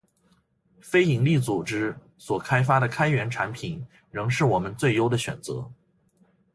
[0.81, 5.71] 非营利组织所开发的开源产品，仍是我们最优的选择